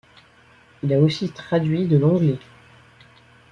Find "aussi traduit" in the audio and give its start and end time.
0.99-1.87